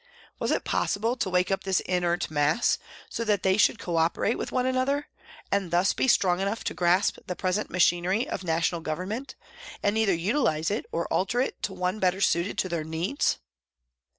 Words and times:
Was 0.39 0.49
it 0.49 0.63
possible 0.63 1.15
to 1.17 1.29
wake 1.29 1.51
up 1.51 1.63
this 1.63 1.79
inert 1.81 2.31
mass, 2.31 2.79
so 3.07 3.23
that 3.23 3.43
they 3.43 3.55
should 3.55 3.77
co 3.77 3.97
operate 3.97 4.35
with 4.35 4.51
one 4.51 4.65
another, 4.65 5.05
and 5.51 5.69
thus 5.69 5.93
be 5.93 6.07
strong 6.07 6.39
enough 6.39 6.63
to 6.63 6.73
grasp 6.73 7.19
the 7.27 7.35
present 7.35 7.69
machinery 7.69 8.27
of 8.27 8.43
national 8.43 8.81
Government, 8.81 9.35
and 9.83 9.99
either 9.99 10.15
utilise 10.15 10.71
it 10.71 10.87
or 10.91 11.05
alter 11.13 11.39
it 11.39 11.61
to 11.61 11.73
one 11.73 11.99
better 11.99 12.19
suited 12.19 12.57
to 12.57 12.67
their 12.67 12.83
needs 12.83 13.37